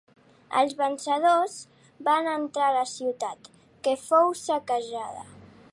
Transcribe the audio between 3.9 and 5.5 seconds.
fou saquejada.